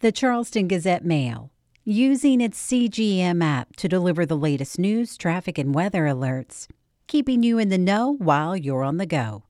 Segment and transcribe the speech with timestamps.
[0.00, 1.52] The Charleston Gazette Mail,
[1.84, 6.66] using its CGM app to deliver the latest news, traffic, and weather alerts,
[7.06, 9.44] keeping you in the know while you're on the go.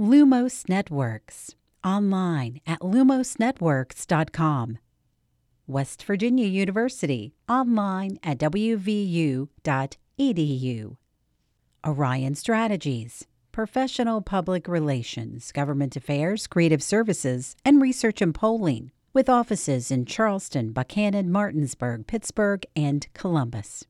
[0.00, 1.54] Lumos Networks,
[1.84, 4.78] online at lumosnetworks.com.
[5.66, 9.46] West Virginia University, online at wvu.edu.
[11.86, 19.90] Orion Strategies, professional public relations, government affairs, creative services, and research and polling, with offices
[19.90, 23.84] in Charleston, Buchanan, Martinsburg, Pittsburgh, and Columbus.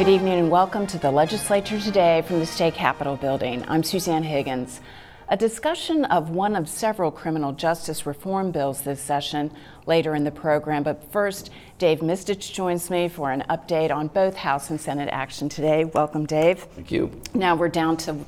[0.00, 3.62] Good evening and welcome to the Legislature Today from the State Capitol Building.
[3.68, 4.80] I'm Suzanne Higgins.
[5.28, 9.52] A discussion of one of several criminal justice reform bills this session
[9.84, 10.84] later in the program.
[10.84, 15.50] But first, Dave Mistich joins me for an update on both House and Senate action
[15.50, 15.84] today.
[15.84, 16.60] Welcome, Dave.
[16.60, 17.10] Thank you.
[17.34, 18.24] Now we're down to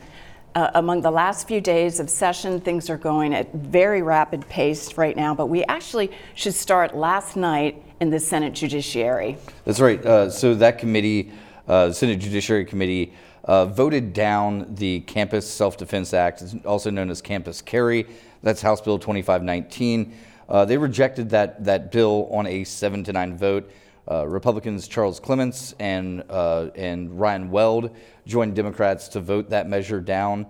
[0.54, 4.98] uh, among the last few days of session, things are going at very rapid pace
[4.98, 9.38] right now, but we actually should start last night in the Senate Judiciary.
[9.64, 10.04] That's right.
[10.04, 11.32] Uh, so that committee
[11.72, 17.08] uh, the Senate Judiciary Committee uh, voted down the Campus Self Defense Act, also known
[17.08, 18.06] as Campus Carry.
[18.42, 20.14] That's House Bill 2519.
[20.50, 23.72] Uh, they rejected that, that bill on a seven to nine vote.
[24.10, 30.02] Uh, Republicans Charles Clements and, uh, and Ryan Weld joined Democrats to vote that measure
[30.02, 30.46] down.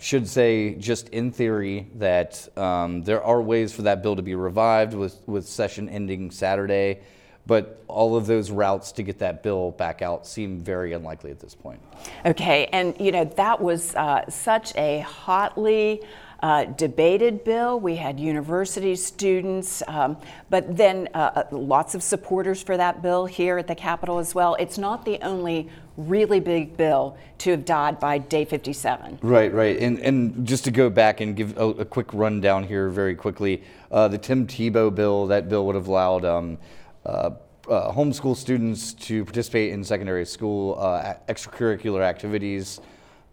[0.00, 4.34] Should say, just in theory, that um, there are ways for that bill to be
[4.34, 6.98] revived with, with session ending Saturday.
[7.46, 11.40] But all of those routes to get that bill back out seem very unlikely at
[11.40, 11.80] this point.
[12.24, 16.02] Okay, and you know, that was uh, such a hotly
[16.42, 17.78] uh, debated bill.
[17.78, 20.16] We had university students, um,
[20.50, 24.34] but then uh, uh, lots of supporters for that bill here at the Capitol as
[24.34, 24.56] well.
[24.56, 29.20] It's not the only really big bill to have died by day 57.
[29.22, 29.78] Right, right.
[29.78, 33.62] And, and just to go back and give a, a quick rundown here very quickly
[33.90, 36.24] uh, the Tim Tebow bill, that bill would have allowed.
[36.24, 36.58] Um,
[37.04, 42.80] homeschool students to participate in secondary school uh, extracurricular activities.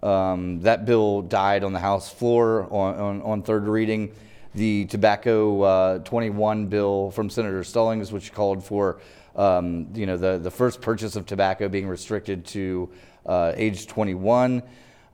[0.02, 4.14] Um, that bill died on the House floor on, on, on third reading.
[4.56, 9.00] The Tobacco uh, 21 bill from Senator Stollings, which called for
[9.36, 12.90] um, you know the, the first purchase of tobacco being restricted to
[13.26, 14.64] uh, age 21,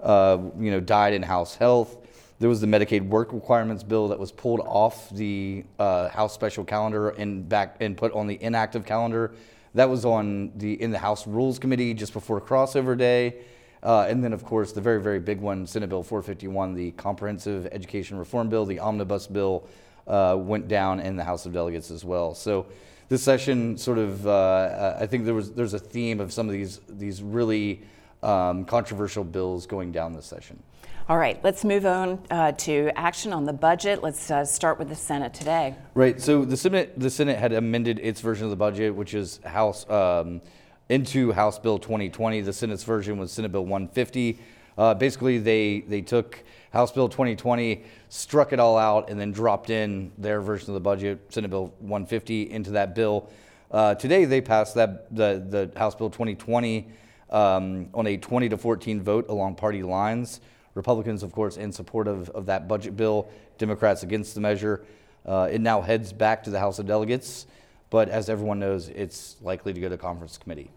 [0.02, 1.98] uh, you know, died in House Health.
[2.40, 6.66] There was the Medicaid work requirements bill that was pulled off the uh, House special
[6.66, 9.34] calendar and back and put on the inactive calendar.
[9.74, 13.36] That was on the in the House Rules Committee just before crossover day.
[13.82, 17.68] Uh, and then, of course, the very, very big one, Senate Bill 451, the Comprehensive
[17.72, 19.68] Education Reform Bill, the Omnibus Bill,
[20.08, 22.34] uh, went down in the House of Delegates as well.
[22.34, 22.66] So
[23.10, 26.54] this session sort of, uh, I think there was there's a theme of some of
[26.54, 27.84] these these really
[28.24, 30.62] um, controversial bills going down this session.
[31.08, 34.02] All right, let's move on uh, to action on the budget.
[34.02, 35.76] Let's uh, start with the Senate today.
[35.94, 36.20] Right.
[36.20, 39.88] So the Senate, the Senate had amended its version of the budget, which is House
[39.88, 40.42] um,
[40.90, 42.42] into House Bill 2020.
[42.42, 44.40] The Senate's version was Senate Bill 150.
[44.80, 49.70] Uh, basically, they they took House Bill 2020, struck it all out, and then dropped
[49.70, 53.30] in their version of the budget, Senate Bill 150, into that bill.
[53.70, 56.88] Uh, today, they passed that the the House Bill 2020
[57.30, 60.42] um, on a 20 to 14 vote along party lines.
[60.76, 63.28] Republicans, of course, in support of, of that budget bill,
[63.58, 64.86] Democrats against the measure.
[65.26, 67.48] Uh, it now heads back to the House of Delegates,
[67.90, 70.70] but as everyone knows, it's likely to go to conference committee.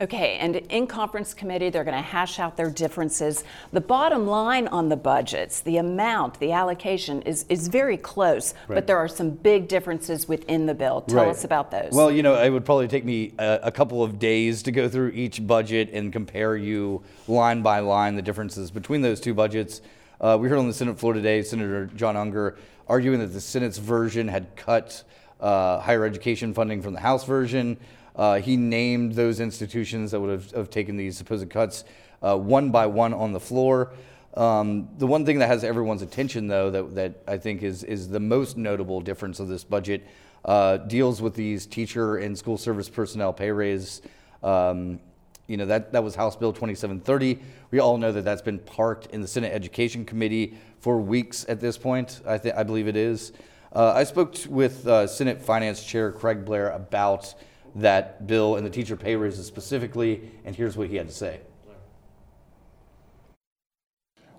[0.00, 3.44] Okay, and in conference committee, they're going to hash out their differences.
[3.72, 8.74] The bottom line on the budgets, the amount, the allocation is, is very close, right.
[8.74, 11.02] but there are some big differences within the bill.
[11.02, 11.28] Tell right.
[11.28, 11.92] us about those.
[11.92, 14.88] Well, you know, it would probably take me a, a, couple of days to go
[14.88, 19.80] through each budget and compare you line by line the differences between those two budgets.
[20.20, 22.58] Uh, we heard on the Senate floor today Senator John Unger
[22.88, 25.04] arguing that the Senate's version had cut
[25.40, 27.78] uh, higher education funding from the House version.
[28.16, 31.84] Uh, he named those institutions that would have, have taken these supposed cuts
[32.22, 33.92] uh, one by one on the floor.
[34.34, 38.08] Um, the one thing that has everyone's attention, though, that, that I think is, is
[38.08, 40.06] the most notable difference of this budget
[40.44, 44.02] uh, deals with these teacher and school service personnel pay raise
[44.42, 45.00] um,
[45.46, 47.38] You know, that, that was House Bill 2730.
[47.70, 51.60] We all know that that's been parked in the Senate Education Committee for weeks at
[51.60, 53.32] this point, I, th- I believe it is.
[53.74, 57.34] Uh, I spoke with uh, Senate Finance Chair Craig Blair about
[57.74, 61.40] that bill and the teacher pay raises specifically, and here's what he had to say.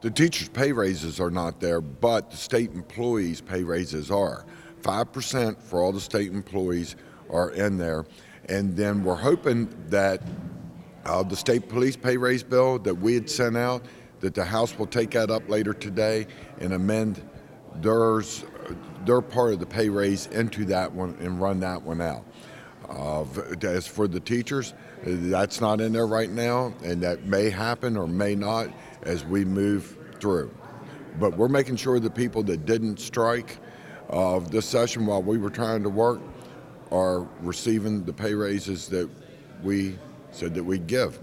[0.01, 4.45] The teachers' pay raises are not there, but the state employees' pay raises are.
[4.81, 6.95] 5% for all the state employees
[7.31, 8.05] are in there.
[8.47, 10.21] And then we're hoping that
[11.05, 13.83] uh, the state police pay raise bill that we had sent out,
[14.19, 16.27] that the House will take that up later today
[16.59, 17.27] and amend
[17.75, 18.45] theirs,
[19.05, 22.23] their part of the pay raise into that one and run that one out.
[22.89, 23.25] Uh,
[23.63, 24.73] as for the teachers,
[25.03, 28.69] that's not in there right now, and that may happen or may not
[29.03, 30.53] as we move through.
[31.19, 33.57] But we're making sure the people that didn't strike
[34.09, 36.19] uh, this session while we were trying to work
[36.91, 39.09] are receiving the pay raises that
[39.63, 39.97] we
[40.31, 41.19] said that we'd give.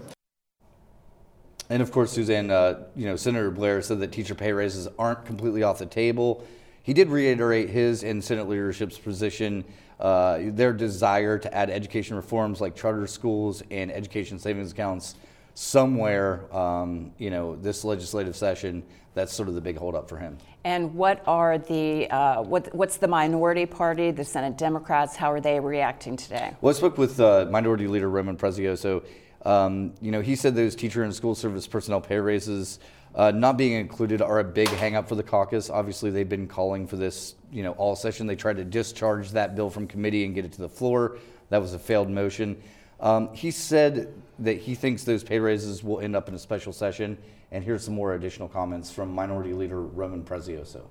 [1.69, 5.25] And of course, Suzanne, uh, you know, Senator Blair said that teacher pay raises aren't
[5.25, 6.45] completely off the table.
[6.83, 9.63] He did reiterate his and Senate leadership's position,
[10.03, 15.15] uh, their desire to add education reforms like charter schools and education savings accounts
[15.55, 18.83] somewhere, um, you know, this legislative session.
[19.13, 20.37] That's sort of the big holdup for him.
[20.65, 25.15] And what are the uh, what, what's the minority party, the Senate Democrats?
[25.15, 26.51] How are they reacting today?
[26.61, 29.05] Well, I spoke with uh, Minority Leader Roman Prezioso.
[29.45, 32.79] Um, you know, he said those teacher and school service personnel pay raises
[33.15, 35.69] uh, not being included are a big hangup for the caucus.
[35.69, 38.25] Obviously, they've been calling for this, you know, all session.
[38.25, 41.17] They tried to discharge that bill from committee and get it to the floor.
[41.49, 42.61] That was a failed motion.
[42.99, 46.73] Um, he said that he thinks those pay raises will end up in a special
[46.73, 47.17] session.
[47.51, 50.81] And here's some more additional comments from Minority Leader Roman Prezioso.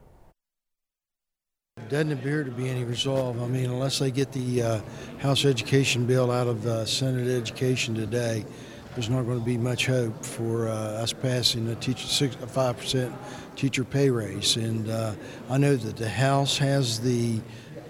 [1.88, 3.42] Doesn't appear to be any resolve.
[3.42, 4.80] I mean, unless they get the uh,
[5.18, 8.44] House Education bill out of uh, Senate Education today,
[8.94, 12.46] there's not going to be much hope for uh, us passing a teacher six, a
[12.46, 13.14] five percent
[13.56, 14.56] teacher pay raise.
[14.56, 15.14] And uh,
[15.48, 17.40] I know that the House has the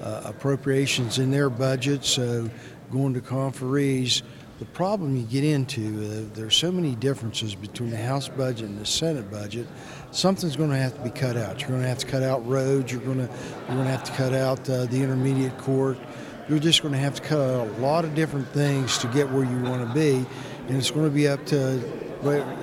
[0.01, 2.49] uh, appropriations in their budget, so
[2.91, 4.23] going to conferees
[4.63, 8.79] the problem you get into, uh, there's so many differences between the House budget and
[8.79, 9.67] the Senate budget.
[10.13, 11.61] Something's going to have to be cut out.
[11.61, 12.93] You're going to have to cut out roads.
[12.93, 13.29] You're going to
[13.67, 15.99] you're going to have to cut out uh, the intermediate court.
[16.49, 19.29] You're just going to have to cut out a lot of different things to get
[19.31, 20.25] where you want to be,
[20.69, 21.79] and it's going to be up to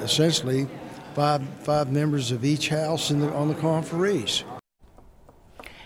[0.03, 0.67] essentially
[1.15, 4.43] five five members of each house in the, on the conferees.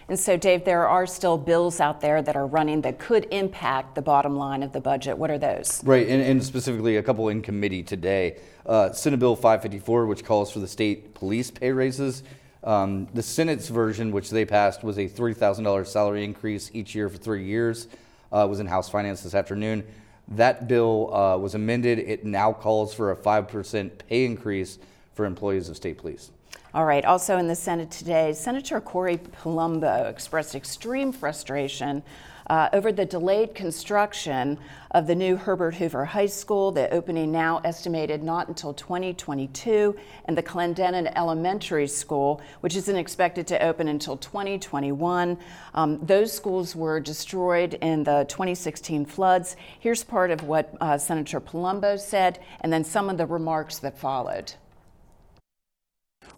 [0.10, 3.96] And so, Dave, there are still bills out there that are running that could impact
[3.96, 5.18] the bottom line of the budget.
[5.18, 5.82] What are those?
[5.84, 8.38] Right, and, and specifically a couple in committee today.
[8.66, 12.24] Uh, Senate Bill 554, which calls for the state police pay raises.
[12.64, 17.18] Um, the Senate's version, which they passed, was a $3,000 salary increase each year for
[17.18, 17.88] three years.
[18.32, 19.84] Uh, was in House Finance this afternoon.
[20.28, 22.00] That bill uh, was amended.
[22.00, 24.80] It now calls for a 5% pay increase
[25.14, 26.32] for employees of state police.
[26.74, 32.02] All right, also in the Senate today, Senator Corey Palumbo expressed extreme frustration
[32.48, 34.58] uh, over the delayed construction
[34.92, 39.96] of the new Herbert Hoover High School, the opening now estimated not until 2022,
[40.26, 45.38] and the Clendenin Elementary School, which isn't expected to open until 2021.
[45.74, 49.56] Um, those schools were destroyed in the 2016 floods.
[49.80, 53.98] Here's part of what uh, Senator Palumbo said, and then some of the remarks that
[53.98, 54.54] followed.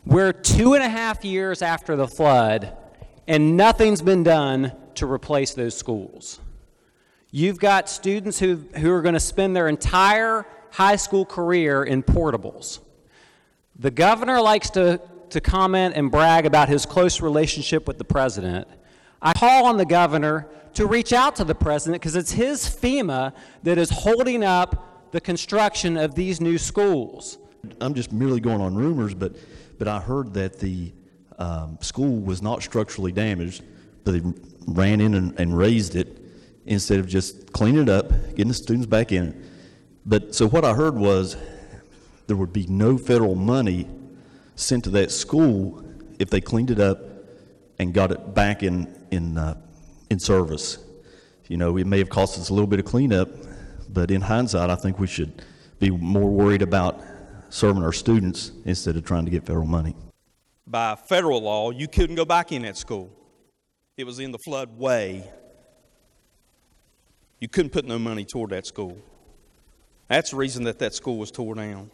[0.06, 2.78] We're two and a half years after the flood,
[3.28, 6.40] and nothing's been done to replace those schools.
[7.32, 12.04] You've got students who, who are going to spend their entire high school career in
[12.04, 12.80] portables.
[13.78, 18.68] The governor likes to, to comment and brag about his close relationship with the president.
[19.22, 23.34] I call on the governor to reach out to the president because it's his FEMA
[23.64, 27.38] that is holding up the construction of these new schools.
[27.82, 29.36] I'm just merely going on rumors, but
[29.78, 30.94] but I heard that the
[31.38, 33.64] um, school was not structurally damaged,
[34.04, 34.22] but they
[34.66, 36.22] ran in and, and razed it
[36.66, 39.44] instead of just cleaning it up, getting the students back in.
[40.06, 41.38] But so what I heard was
[42.28, 43.88] there would be no federal money
[44.56, 45.84] sent to that school
[46.20, 47.00] if they cleaned it up
[47.80, 49.56] and got it back in in uh,
[50.10, 50.80] in service.
[51.48, 53.30] You know, it may have cost us a little bit of cleanup,
[53.90, 55.44] but in hindsight, I think we should
[55.80, 57.02] be more worried about
[57.50, 59.96] serving our students instead of trying to get federal money.
[60.66, 63.12] By federal law, you couldn't go back in that school.
[63.98, 65.30] It was in the flood way.
[67.40, 68.98] You couldn't put no money toward that school.
[70.08, 71.90] That's the reason that that school was torn down.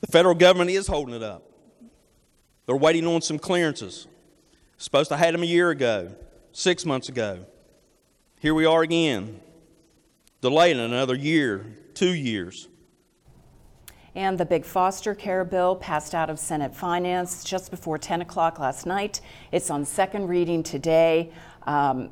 [0.00, 1.42] The federal government is holding it up.
[2.66, 4.06] They're waiting on some clearances.
[4.78, 6.14] Supposed to have had them a year ago,
[6.52, 7.44] six months ago.
[8.40, 9.40] Here we are again,
[10.40, 12.68] delaying another year, two years.
[14.16, 18.60] And the big foster care bill passed out of Senate Finance just before 10 o'clock
[18.60, 19.20] last night.
[19.50, 21.32] It's on second reading today
[21.66, 22.10] um,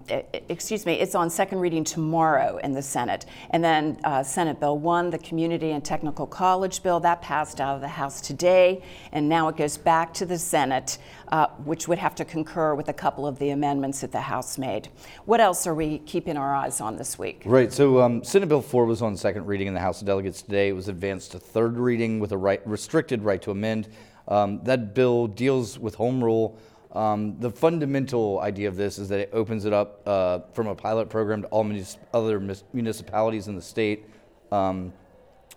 [0.48, 3.26] excuse me, it's on second reading tomorrow in the Senate.
[3.50, 7.74] And then uh, Senate Bill 1, the Community and Technical College Bill, that passed out
[7.74, 8.82] of the House today,
[9.12, 12.88] and now it goes back to the Senate, uh, which would have to concur with
[12.88, 14.88] a couple of the amendments that the House made.
[15.24, 17.42] What else are we keeping our eyes on this week?
[17.44, 20.42] Right, so um, Senate Bill 4 was on second reading in the House of Delegates
[20.42, 20.68] today.
[20.68, 23.88] It was advanced to third reading with a right, restricted right to amend.
[24.28, 26.56] Um, that bill deals with home rule.
[26.92, 30.74] Um, the fundamental idea of this is that it opens it up uh, from a
[30.74, 34.04] pilot program to all munis- other mis- municipalities in the state.
[34.50, 34.92] Um,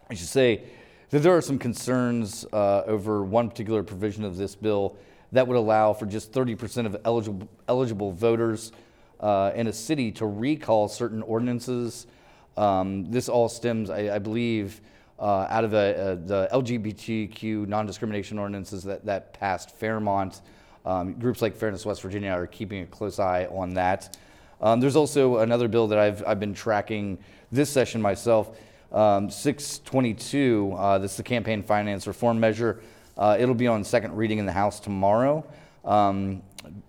[0.10, 0.63] I should say
[1.10, 4.96] that there are some concerns uh, over one particular provision of this bill
[5.34, 8.72] that would allow for just 30% of eligible, eligible voters
[9.20, 12.08] uh, in a city to recall certain ordinances.
[12.56, 14.80] Um, this all stems, I, I believe,
[15.20, 20.42] uh, out of the, the LGBTQ non discrimination ordinances that, that passed Fairmont.
[20.86, 24.18] Um, groups like Fairness West Virginia are keeping a close eye on that.
[24.62, 27.18] Um, there's also another bill that I've, I've been tracking
[27.51, 28.58] this session myself,
[28.92, 30.74] um, 622.
[30.77, 32.82] Uh, this is the campaign finance reform measure.
[33.18, 35.46] Uh, it'll be on second reading in the House tomorrow.
[35.84, 36.42] Um,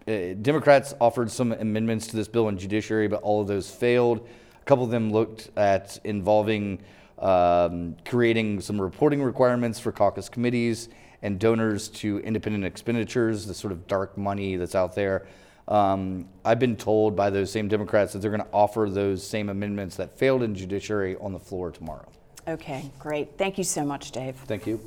[0.07, 4.27] uh, Democrats offered some amendments to this bill in judiciary, but all of those failed.
[4.61, 6.81] A couple of them looked at involving
[7.19, 10.91] um, creating some reporting requirements for caucus committees
[11.23, 15.27] and donors to independent expenditures, the sort of dark money that's out there.
[15.69, 19.49] Um, I've been told by those same Democrats that they're going to offer those same
[19.49, 22.07] amendments that failed in judiciary on the floor tomorrow.
[22.47, 23.37] Okay, great.
[23.37, 24.37] Thank you so much, Dave.
[24.47, 24.81] Thank you.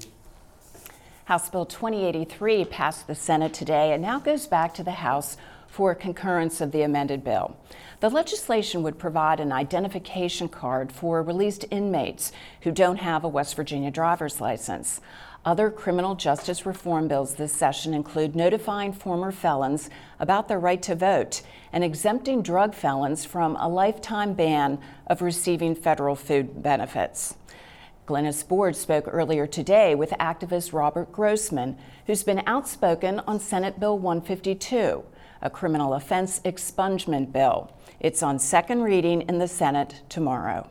[1.25, 5.93] House Bill 2083 passed the Senate today and now goes back to the House for
[5.93, 7.55] concurrence of the amended bill.
[8.00, 12.31] The legislation would provide an identification card for released inmates
[12.62, 15.01] who don't have a West Virginia driver's license.
[15.46, 20.96] Other criminal justice reform bills this session include notifying former felons about their right to
[20.96, 21.41] vote
[21.72, 27.36] and exempting drug felons from a lifetime ban of receiving federal food benefits.
[28.05, 33.98] Glynis Board spoke earlier today with activist Robert Grossman, who's been outspoken on Senate Bill
[33.98, 35.03] 152,
[35.41, 37.72] a criminal offense expungement bill.
[38.00, 40.69] It's on second reading in the Senate tomorrow.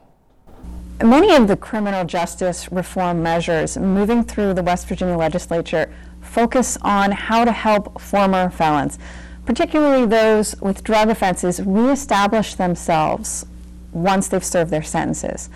[1.02, 7.12] Many of the criminal justice reform measures moving through the West Virginia legislature focus on
[7.12, 8.98] how to help former felons,
[9.46, 13.46] particularly those with drug offenses, reestablish themselves
[13.92, 15.50] once they've served their sentences.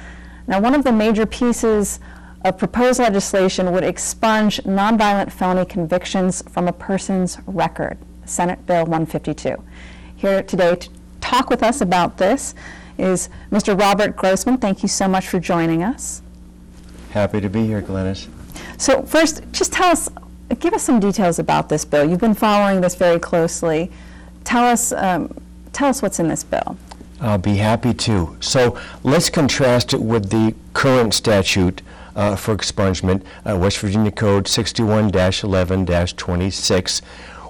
[0.46, 1.98] Now, one of the major pieces
[2.44, 9.60] of proposed legislation would expunge nonviolent felony convictions from a person's record, Senate Bill 152.
[10.14, 10.88] Here today to
[11.20, 12.54] talk with us about this
[12.98, 13.78] is Mr.
[13.78, 14.58] Robert Grossman.
[14.58, 16.22] Thank you so much for joining us.
[17.10, 18.28] Happy to be here, Glynis.
[18.78, 20.08] So, first, just tell us,
[20.60, 22.08] give us some details about this bill.
[22.08, 23.90] You've been following this very closely.
[24.44, 25.32] Tell us, um,
[25.72, 26.76] tell us what's in this bill.
[27.20, 28.36] I'll be happy to.
[28.40, 31.82] So, let's contrast it with the current statute
[32.16, 37.02] uh, for expungement, uh, West Virginia Code 61 11 26,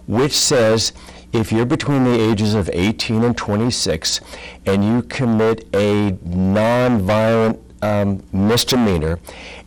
[0.06, 0.92] which says
[1.32, 4.20] if you're between the ages of 18 and 26
[4.66, 9.18] and you commit a nonviolent um, misdemeanor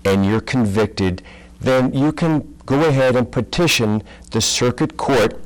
[0.05, 1.21] and you're convicted,
[1.59, 5.39] then you can go ahead and petition the circuit court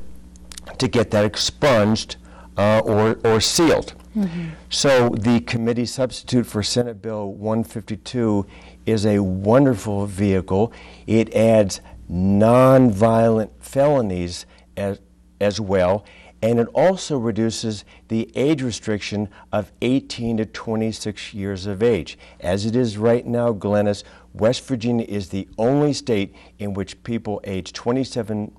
[0.78, 2.16] to get that expunged
[2.56, 3.94] uh, or, or sealed.
[4.16, 4.48] Mm-hmm.
[4.70, 8.46] So the committee substitute for Senate Bill 152
[8.86, 10.72] is a wonderful vehicle.
[11.06, 14.46] It adds nonviolent felonies
[14.76, 14.98] as,
[15.40, 16.04] as well.
[16.42, 22.18] And it also reduces the age restriction of 18 to 26 years of age.
[22.40, 27.40] As it is right now, Glynis, West Virginia is the only state in which people
[27.44, 28.56] age 27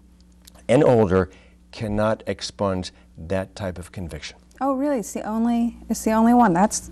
[0.68, 1.30] and older
[1.72, 4.38] cannot expunge that type of conviction.
[4.60, 5.00] Oh, really?
[5.00, 5.78] It's the only.
[5.90, 6.54] It's the only one.
[6.54, 6.92] That's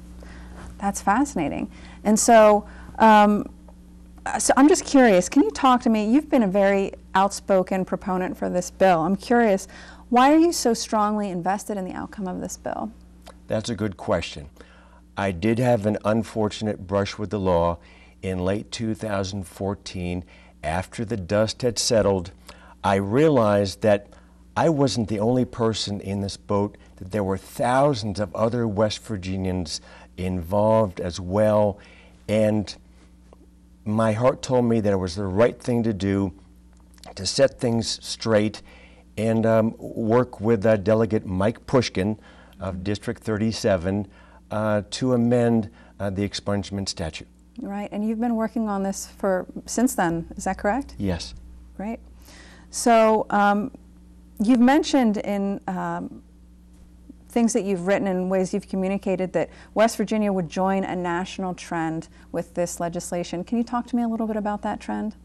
[0.79, 1.69] that's fascinating.
[2.03, 2.67] And so,
[2.98, 3.46] um,
[4.39, 5.29] so I'm just curious.
[5.29, 6.12] Can you talk to me?
[6.12, 9.01] You've been a very outspoken proponent for this bill.
[9.01, 9.67] I'm curious.
[10.09, 12.91] Why are you so strongly invested in the outcome of this bill?
[13.47, 14.49] That's a good question.
[15.17, 17.77] I did have an unfortunate brush with the law
[18.21, 20.23] in late 2014
[20.63, 22.31] after the dust had settled.
[22.83, 24.07] I realized that
[24.55, 29.03] I wasn't the only person in this boat, that there were thousands of other West
[29.03, 29.81] Virginians
[30.17, 31.79] involved as well.
[32.27, 32.75] And
[33.85, 36.33] my heart told me that it was the right thing to do
[37.15, 38.61] to set things straight
[39.17, 42.19] and um, work with uh, Delegate Mike Pushkin
[42.59, 44.07] of District 37
[44.51, 47.27] uh, to amend uh, the expungement statute.
[47.61, 50.27] Right, and you've been working on this for since then.
[50.37, 50.95] Is that correct?
[50.97, 51.33] Yes.
[51.75, 51.99] Great.
[52.69, 53.71] So um,
[54.39, 56.23] you've mentioned in um,
[57.29, 61.53] things that you've written and ways you've communicated that West Virginia would join a national
[61.53, 63.43] trend with this legislation.
[63.43, 65.15] Can you talk to me a little bit about that trend?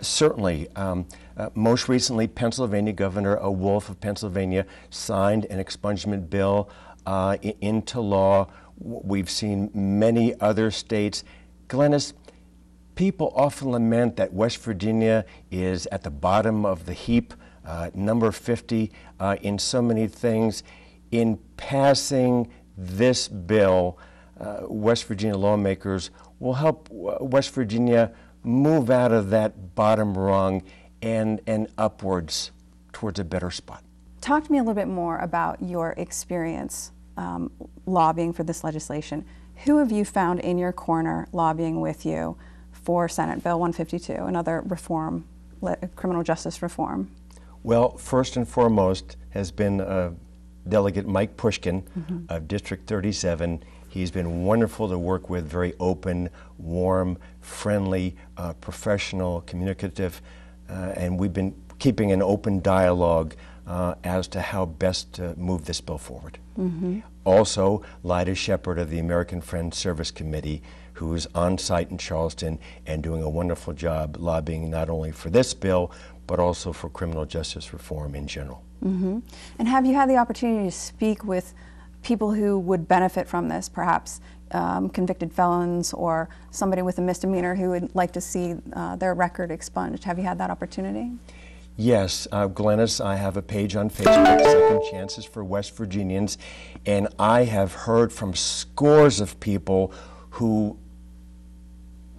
[0.00, 0.68] Certainly.
[0.76, 6.68] Um, uh, most recently, Pennsylvania Governor uh, Wolf of Pennsylvania signed an expungement bill
[7.06, 8.48] uh, into law.
[8.78, 11.24] We've seen many other states.
[11.68, 12.12] Glynis,
[12.94, 18.32] people often lament that West Virginia is at the bottom of the heap, uh, number
[18.32, 20.62] 50 uh, in so many things.
[21.10, 23.98] In passing this bill,
[24.38, 30.62] uh, West Virginia lawmakers will help West Virginia move out of that bottom rung
[31.02, 32.50] and, and upwards
[32.92, 33.82] towards a better spot.
[34.20, 37.50] Talk to me a little bit more about your experience um,
[37.86, 39.24] lobbying for this legislation.
[39.64, 42.36] Who have you found in your corner lobbying with you
[42.72, 45.26] for Senate Bill 152, another reform,
[45.96, 47.10] criminal justice reform?
[47.62, 50.12] Well, first and foremost has been uh,
[50.68, 52.24] Delegate Mike Pushkin mm-hmm.
[52.28, 53.62] of District 37.
[53.90, 60.22] He's been wonderful to work with, very open, warm, friendly, uh, professional, communicative,
[60.68, 63.34] uh, and we've been keeping an open dialogue
[63.66, 66.38] uh, as to how best to move this bill forward.
[66.56, 67.00] Mm-hmm.
[67.24, 73.02] Also, Lida Shepherd of the American Friends Service Committee, who's on site in Charleston and
[73.02, 75.90] doing a wonderful job lobbying not only for this bill,
[76.28, 78.62] but also for criminal justice reform in general.
[78.84, 79.18] Mm-hmm.
[79.58, 81.54] And have you had the opportunity to speak with
[82.02, 84.20] people who would benefit from this, perhaps
[84.52, 89.14] um, convicted felons or somebody with a misdemeanor who would like to see uh, their
[89.14, 90.04] record expunged?
[90.04, 91.12] Have you had that opportunity?
[91.76, 96.36] Yes, uh, Glynis, I have a page on Facebook, Second Chances for West Virginians,
[96.84, 99.92] and I have heard from scores of people
[100.30, 100.76] who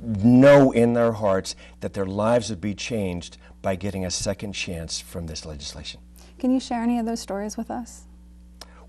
[0.01, 4.99] know in their hearts that their lives would be changed by getting a second chance
[4.99, 5.99] from this legislation.
[6.39, 8.05] Can you share any of those stories with us?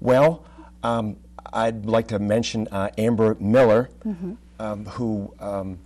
[0.01, 0.45] Well,
[0.83, 1.17] um,
[1.53, 4.35] I'd like to mention uh, Amber Miller, mm-hmm.
[4.59, 5.79] um, who um,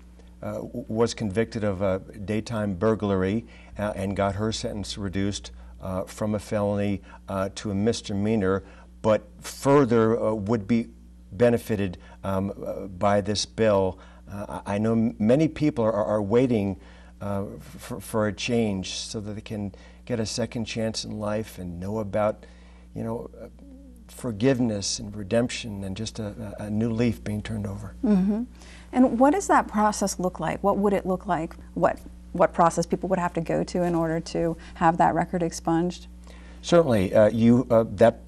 [0.42, 3.46] uh, was convicted of a daytime burglary
[3.78, 8.62] uh, and got her sentence reduced uh, from a felony uh, to a misdemeanor,
[9.02, 10.88] but further uh, would be
[11.32, 12.52] benefited um,
[12.98, 13.98] by this bill.
[14.66, 16.80] I know many people are, are waiting
[17.20, 19.72] for, for a change so that they can
[20.04, 22.44] get a second chance in life and know about,
[22.94, 23.30] you know,
[24.08, 27.94] forgiveness and redemption and just a, a new leaf being turned over.
[28.04, 28.44] Mm-hmm.
[28.92, 30.62] And what does that process look like?
[30.62, 31.56] What would it look like?
[31.74, 31.98] What
[32.32, 36.06] what process people would have to go to in order to have that record expunged?
[36.60, 38.20] Certainly, uh, you uh, that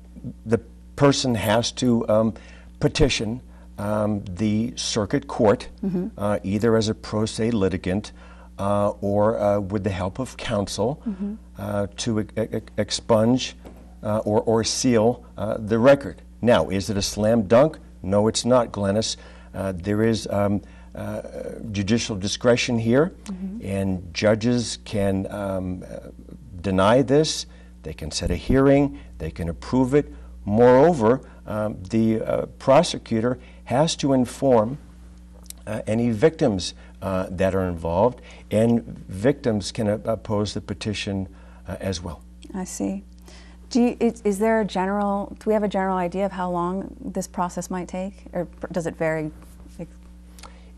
[0.47, 0.59] the
[0.97, 2.35] person has to um,
[2.81, 3.41] petition
[3.79, 6.09] um, the circuit court, mm-hmm.
[6.17, 8.13] uh, either as a pro se litigant
[8.59, 11.35] uh, or uh, with the help of counsel, mm-hmm.
[11.59, 13.55] Uh, to e- e- expunge
[14.03, 16.23] uh, or, or seal uh, the record.
[16.41, 17.79] Now, is it a slam dunk?
[18.03, 19.17] No, it's not, Glynis.
[19.55, 20.63] Uh, there is um,
[20.95, 21.23] uh,
[21.73, 23.67] judicial discretion here, mm-hmm.
[23.67, 25.85] and judges can um,
[26.61, 27.47] deny this,
[27.83, 30.13] they can set a hearing, they can approve it.
[30.45, 34.79] Moreover, um, the uh, prosecutor has to inform
[35.67, 41.29] uh, any victims that are involved, and victims can oppose the petition
[41.67, 42.23] as well.
[42.55, 43.05] I see.
[43.71, 46.51] Do you, is, is, there a general, do we have a general idea of how
[46.51, 49.31] long this process might take, or does it vary?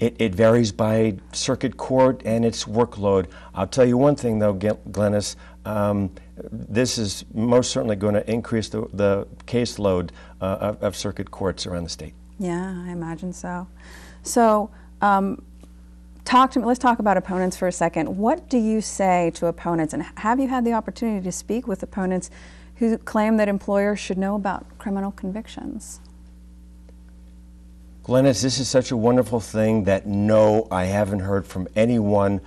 [0.01, 3.27] It, it varies by circuit court and its workload.
[3.55, 5.37] I'll tell you one thing, though, Glynis.
[5.67, 6.11] Um,
[6.51, 11.67] this is most certainly going to increase the, the caseload uh, of, of, circuit courts
[11.67, 12.15] around the state.
[12.39, 13.69] Yeah, I imagine so.
[14.23, 14.71] So,
[15.03, 15.43] um,
[16.25, 16.65] talk to me.
[16.65, 18.17] Let's talk about opponents for a second.
[18.17, 21.83] What do you say to opponents, and have you had the opportunity to speak with
[21.83, 22.31] opponents
[22.81, 26.01] who claim that employers should know about criminal convictions.
[28.03, 32.41] Glynis, this is such a wonderful thing that no, I haven't heard from anyone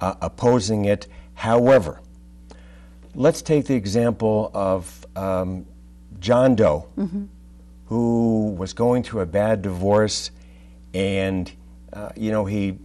[0.00, 1.08] uh, opposing it.
[1.34, 2.00] However,
[3.16, 5.66] let's take the example of um,
[6.20, 7.24] John Doe, mm-hmm.
[7.86, 10.30] who was going through a bad divorce
[10.94, 11.50] and,
[11.92, 12.78] uh, you know, he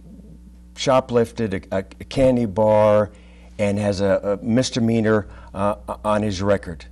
[0.74, 3.12] shoplifted a, a, candy bar
[3.60, 6.84] and has a, a misdemeanor uh, on his record.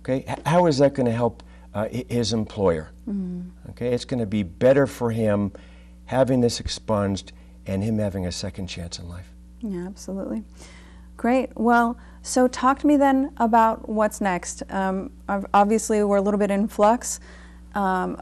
[0.00, 1.42] Okay, how is that going to help
[1.74, 2.90] uh, his employer?
[3.08, 3.70] Mm-hmm.
[3.70, 5.52] Okay, it's going to be better for him
[6.06, 7.32] having this expunged
[7.66, 9.30] and him having a second chance in life.
[9.60, 10.42] Yeah, absolutely.
[11.16, 11.50] Great.
[11.54, 14.62] Well, so talk to me then about what's next.
[14.70, 15.12] Um,
[15.52, 17.20] obviously, we're a little bit in flux.
[17.74, 18.20] Um,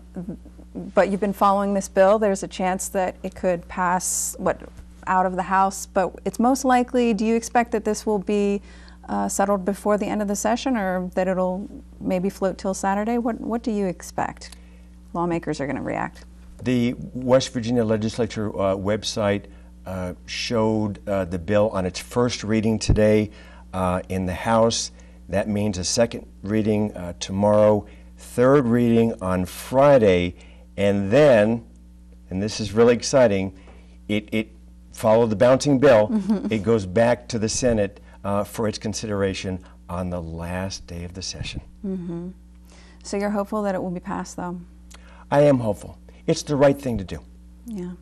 [0.94, 2.18] but you've been following this bill.
[2.18, 4.60] There's a chance that it could pass what
[5.06, 7.14] out of the House, but it's most likely.
[7.14, 8.60] Do you expect that this will be
[9.08, 11.68] uh, settled before the end of the session, or that it'll
[12.00, 13.18] maybe float till Saturday?
[13.18, 14.56] What What do you expect?
[15.14, 16.24] Lawmakers are going to react.
[16.62, 19.44] The West Virginia Legislature uh, website
[19.86, 23.30] uh, showed uh, the bill on its first reading today
[23.72, 24.90] uh, in the House.
[25.28, 30.34] That means a second reading uh, tomorrow, third reading on Friday,
[30.76, 31.64] and then,
[32.30, 33.58] and this is really exciting,
[34.08, 34.48] it, it
[34.92, 36.10] followed the bouncing bill.
[36.50, 41.14] It goes back to the Senate uh, for its consideration on the last day of
[41.14, 41.60] the session.
[41.84, 42.30] Mm-hmm.
[43.02, 44.60] So you're hopeful that it will be passed, though.
[45.30, 45.98] I am hopeful.
[46.26, 47.20] It's the right thing to do.
[47.66, 47.92] Yeah.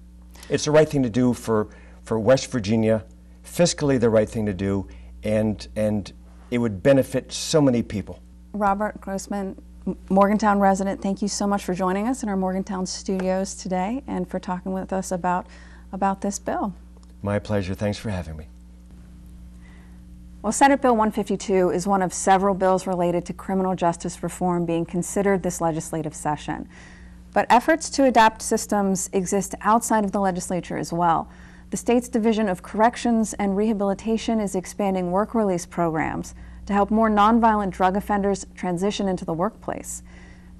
[0.48, 1.68] It's the right thing to do for,
[2.04, 3.04] for West Virginia,
[3.44, 4.88] fiscally the right thing to do,
[5.22, 6.12] and, and
[6.50, 8.20] it would benefit so many people.
[8.52, 9.60] Robert Grossman,
[10.08, 14.28] Morgantown resident, thank you so much for joining us in our Morgantown studios today and
[14.28, 15.46] for talking with us about,
[15.92, 16.74] about this bill.
[17.22, 17.74] My pleasure.
[17.74, 18.48] Thanks for having me.
[20.46, 24.84] Well, Senate Bill 152 is one of several bills related to criminal justice reform being
[24.84, 26.68] considered this legislative session.
[27.32, 31.28] But efforts to adapt systems exist outside of the legislature as well.
[31.70, 36.32] The state's Division of Corrections and Rehabilitation is expanding work release programs
[36.66, 40.04] to help more nonviolent drug offenders transition into the workplace.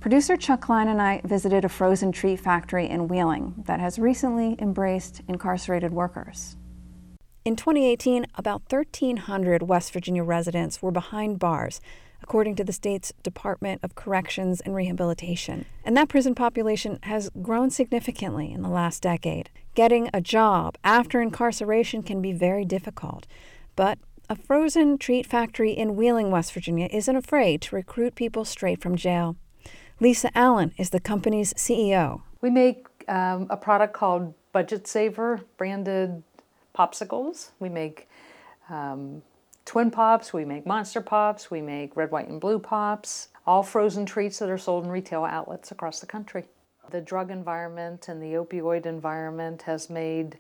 [0.01, 4.57] Producer Chuck Klein and I visited a frozen treat factory in Wheeling that has recently
[4.59, 6.57] embraced incarcerated workers.
[7.47, 11.81] In 2018, about 1,300 West Virginia residents were behind bars,
[12.21, 15.65] according to the state's Department of Corrections and Rehabilitation.
[15.85, 19.51] And that prison population has grown significantly in the last decade.
[19.77, 23.29] Getting a job after incarceration can be very difficult,
[23.77, 28.83] but a frozen treat factory in Wheeling, West Virginia, isn't afraid to recruit people straight
[28.83, 29.37] from jail.
[30.01, 32.23] Lisa Allen is the company's CEO.
[32.41, 36.25] We make um, a product called Budget Saver branded
[36.77, 37.51] popsicles.
[37.59, 38.09] We make
[38.69, 39.23] um,
[39.65, 44.07] Twin Pops, we make Monster Pops, we make Red, White, and Blue Pops, all frozen
[44.07, 46.45] treats that are sold in retail outlets across the country.
[46.91, 50.39] The drug environment and the opioid environment has made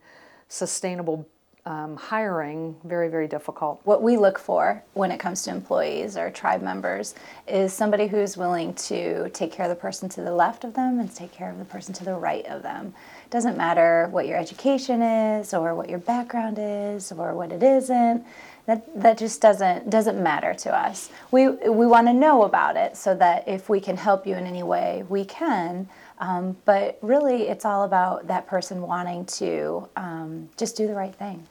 [0.48, 1.26] sustainable
[1.66, 3.80] um, hiring very, very difficult.
[3.82, 7.16] What we look for when it comes to employees or tribe members
[7.48, 11.00] is somebody who's willing to take care of the person to the left of them
[11.00, 12.94] and take care of the person to the right of them.
[13.26, 17.60] It doesn't matter what your education is or what your background is or what it
[17.60, 18.24] isn't.
[18.66, 21.10] That, that just doesn't doesn't matter to us.
[21.32, 24.46] We we want to know about it so that if we can help you in
[24.46, 25.88] any way, we can.
[26.18, 31.14] Um, but really, it's all about that person wanting to um, just do the right
[31.14, 31.46] thing.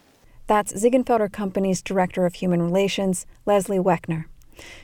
[0.48, 4.26] That's Ziegenfelder Company's Director of Human Relations, Leslie Weckner.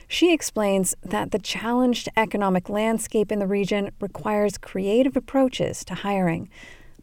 [0.08, 6.50] She explains that the challenged economic landscape in the region requires creative approaches to hiring,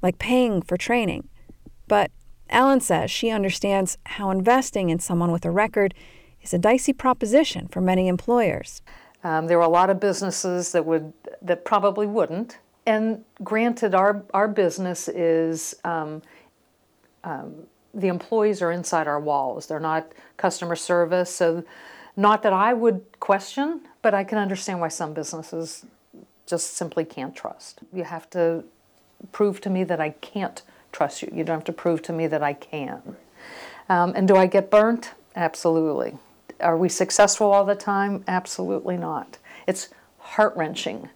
[0.01, 1.27] like paying for training.
[1.87, 2.11] But
[2.49, 5.93] Allen says she understands how investing in someone with a record
[6.41, 8.81] is a dicey proposition for many employers.
[9.23, 12.59] Um, there were a lot of businesses that would that probably wouldn't.
[12.85, 16.21] And granted, our our business is um,
[17.23, 19.67] um, the employees are inside our walls.
[19.67, 21.29] They're not customer service.
[21.29, 21.63] So,
[22.15, 25.85] not that I would question, but I can understand why some businesses
[26.45, 27.81] just simply can't trust.
[27.93, 28.63] You have to
[29.31, 31.31] prove to me that I can't trust you.
[31.33, 33.15] You don't have to prove to me that I can.
[33.87, 35.13] Um, and do I get burnt?
[35.35, 36.17] Absolutely.
[36.59, 38.23] Are we successful all the time?
[38.27, 39.37] Absolutely not.
[39.67, 41.09] It's heart wrenching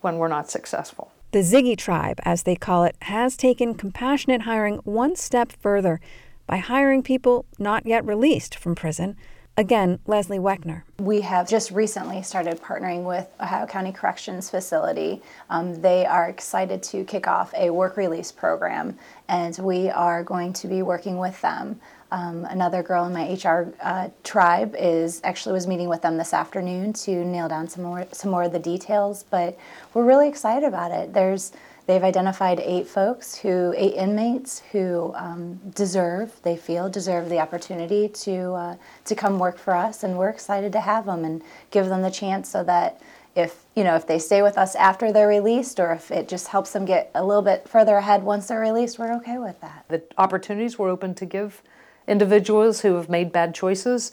[0.00, 1.12] when we're not successful.
[1.32, 6.00] The Ziggy Tribe, as they call it, has taken compassionate hiring one step further
[6.46, 9.16] by hiring people not yet released from prison.
[9.60, 10.84] Again, Leslie Weckner.
[11.00, 15.20] We have just recently started partnering with Ohio County Corrections Facility.
[15.50, 18.96] Um, they are excited to kick off a work release program,
[19.28, 21.78] and we are going to be working with them.
[22.10, 26.32] Um, another girl in my HR uh, tribe is actually was meeting with them this
[26.32, 29.26] afternoon to nail down some more some more of the details.
[29.28, 29.58] But
[29.92, 31.12] we're really excited about it.
[31.12, 31.52] There's
[31.90, 38.08] they've identified eight folks who eight inmates who um, deserve they feel deserve the opportunity
[38.08, 41.86] to uh, to come work for us, and we're excited to have them and give
[41.86, 43.02] them the chance so that
[43.34, 46.46] if you know if they stay with us after they're released or if it just
[46.48, 49.84] helps them get a little bit further ahead once they're released we're okay with that
[49.88, 51.62] The opportunities we're open to give
[52.06, 54.12] individuals who have made bad choices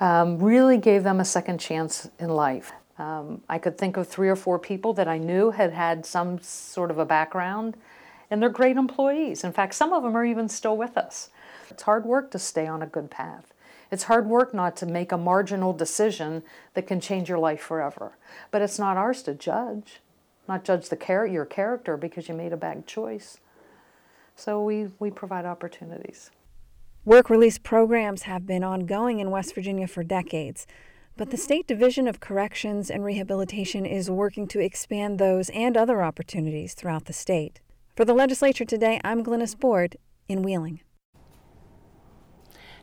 [0.00, 2.72] um, really gave them a second chance in life.
[2.98, 6.38] Um, I could think of three or four people that I knew had had some
[6.40, 7.76] sort of a background,
[8.30, 9.44] and they're great employees.
[9.44, 11.28] In fact, some of them are even still with us.
[11.70, 13.52] It's hard work to stay on a good path.
[13.90, 16.42] It's hard work not to make a marginal decision
[16.74, 18.16] that can change your life forever.
[18.50, 20.00] But it's not ours to judge.
[20.48, 23.38] not judge the char- your character because you made a bad choice.
[24.34, 26.30] So we, we provide opportunities.
[27.04, 30.66] Work release programs have been ongoing in West Virginia for decades,
[31.16, 36.02] but the State Division of Corrections and Rehabilitation is working to expand those and other
[36.02, 37.60] opportunities throughout the state.
[37.94, 39.96] For the legislature today, I'm Glynis Board
[40.28, 40.80] in Wheeling.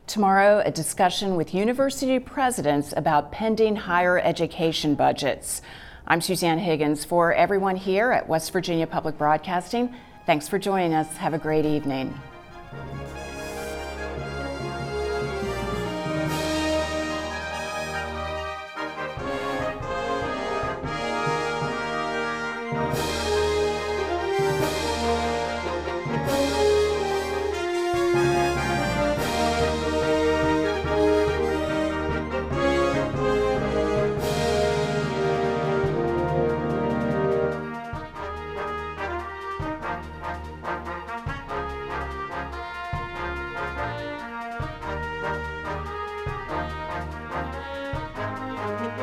[0.06, 5.62] Tomorrow, a discussion with university presidents about pending higher education budgets.
[6.06, 7.04] I'm Suzanne Higgins.
[7.04, 9.94] For everyone here at West Virginia Public Broadcasting,
[10.26, 11.16] thanks for joining us.
[11.16, 12.12] Have a great evening.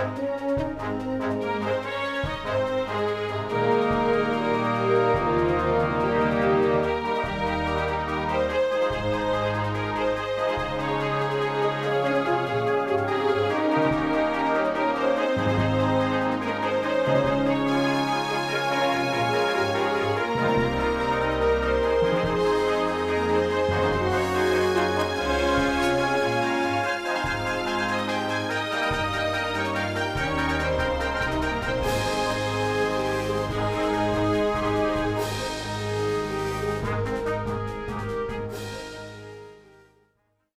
[0.01, 0.50] Música